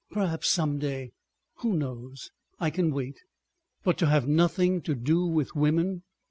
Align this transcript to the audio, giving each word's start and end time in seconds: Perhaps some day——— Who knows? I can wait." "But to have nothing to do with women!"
Perhaps 0.09 0.49
some 0.49 0.79
day——— 0.79 1.13
Who 1.57 1.75
knows? 1.75 2.31
I 2.59 2.71
can 2.71 2.89
wait." 2.89 3.19
"But 3.83 3.99
to 3.99 4.07
have 4.07 4.27
nothing 4.27 4.81
to 4.81 4.95
do 4.95 5.27
with 5.27 5.55
women!" 5.55 6.01